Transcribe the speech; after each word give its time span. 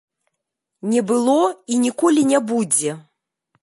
Не 0.93 1.03
было 1.13 1.37
і 1.75 1.79
ніколі 1.85 2.21
не 2.35 2.39
будзе. 2.53 2.91